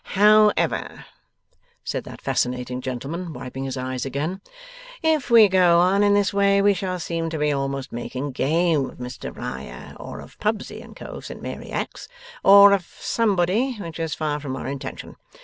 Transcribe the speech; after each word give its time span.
'However,' 0.03 1.05
said 1.83 2.05
that 2.05 2.21
fascinating 2.23 2.81
gentleman, 2.81 3.33
wiping 3.33 3.65
his 3.65 3.77
eyes 3.77 4.03
again, 4.03 4.41
'if 5.03 5.29
we 5.29 5.47
go 5.47 5.77
on 5.79 6.01
in 6.01 6.15
this 6.15 6.33
way, 6.33 6.59
we 6.59 6.73
shall 6.73 6.97
seem 6.97 7.29
to 7.29 7.37
be 7.37 7.51
almost 7.51 7.91
making 7.91 8.31
game 8.31 8.89
of 8.89 8.97
Mr 8.97 9.31
Riah, 9.37 9.93
or 9.99 10.19
of 10.19 10.39
Pubsey 10.39 10.81
and 10.81 10.95
Co. 10.95 11.19
Saint 11.19 11.43
Mary 11.43 11.69
Axe, 11.69 12.07
or 12.43 12.71
of 12.73 12.91
somebody: 12.99 13.75
which 13.79 13.99
is 13.99 14.15
far 14.15 14.39
from 14.39 14.55
our 14.55 14.65
intention. 14.65 15.17